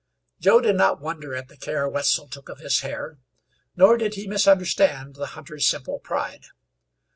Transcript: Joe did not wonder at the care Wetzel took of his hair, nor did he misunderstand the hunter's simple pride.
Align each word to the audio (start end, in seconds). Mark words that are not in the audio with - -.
Joe 0.39 0.61
did 0.61 0.77
not 0.77 0.99
wonder 0.99 1.35
at 1.35 1.47
the 1.47 1.55
care 1.55 1.87
Wetzel 1.87 2.27
took 2.27 2.49
of 2.49 2.57
his 2.57 2.79
hair, 2.79 3.19
nor 3.75 3.97
did 3.99 4.15
he 4.15 4.25
misunderstand 4.25 5.13
the 5.13 5.27
hunter's 5.37 5.67
simple 5.69 5.99
pride. 5.99 6.45